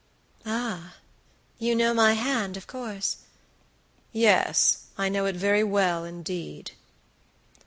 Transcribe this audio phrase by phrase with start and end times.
[0.47, 0.95] "Ah,
[1.59, 3.17] you know my hand, of course."
[4.11, 6.71] "Yes, I know it very well indeed."